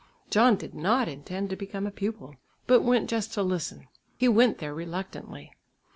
John 0.31 0.55
did 0.55 0.73
not 0.73 1.07
intend 1.07 1.51
to 1.51 1.55
become 1.55 1.85
a 1.85 1.91
pupil, 1.91 2.33
but 2.65 2.81
went 2.81 3.07
just 3.07 3.35
to 3.35 3.43
listen. 3.43 3.87
He 4.17 4.27
went 4.27 4.57
there 4.57 4.73
reluctantly. 4.73 5.51